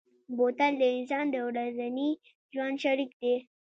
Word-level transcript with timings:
بوتل 0.35 0.73
د 0.81 0.83
انسان 0.95 1.25
د 1.31 1.35
ورځني 1.47 2.09
ژوند 2.53 2.75
شریک 2.83 3.11
دی. 3.21 3.35